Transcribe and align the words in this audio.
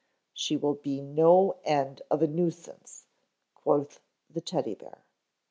"She 0.33 0.57
will 0.57 0.73
be 0.73 0.99
no 0.99 1.59
end 1.63 2.01
of 2.09 2.23
a 2.23 2.27
nuisance," 2.27 3.05
quoth 3.53 3.99
the 4.31 4.41
Teddy 4.41 4.73
bear. 4.73 5.05